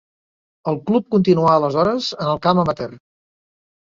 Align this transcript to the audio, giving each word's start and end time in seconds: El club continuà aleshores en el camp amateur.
El 0.71 0.79
club 0.87 1.11
continuà 1.17 1.51
aleshores 1.57 2.09
en 2.17 2.33
el 2.33 2.43
camp 2.47 2.63
amateur. 2.67 2.93